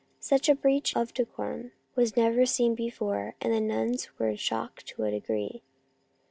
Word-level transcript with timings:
Such 0.19 0.49
a 0.49 0.55
breach 0.55 0.95
of 0.97 1.13
decorum 1.13 1.73
was 1.95 2.17
never 2.17 2.43
seen 2.47 2.73
before, 2.73 3.35
and 3.39 3.53
the 3.53 3.59
nuns 3.61 4.09
were 4.17 4.35
shocked 4.35 4.87
to 4.87 5.03
a 5.03 5.11
degree. 5.11 5.61